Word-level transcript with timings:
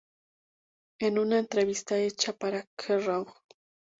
En 0.99 1.19
una 1.19 1.37
entrevista 1.37 1.95
hecha 1.99 2.33
para 2.33 2.65
"Kerrang! 2.75 3.27